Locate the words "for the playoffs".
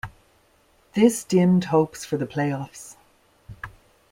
2.05-2.95